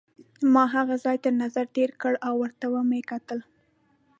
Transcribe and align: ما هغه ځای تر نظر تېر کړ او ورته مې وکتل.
ما 0.53 0.63
هغه 0.75 0.95
ځای 1.03 1.17
تر 1.23 1.33
نظر 1.43 1.65
تېر 1.75 1.91
کړ 2.01 2.13
او 2.27 2.33
ورته 2.41 2.65
مې 2.89 2.99
وکتل. 3.03 3.39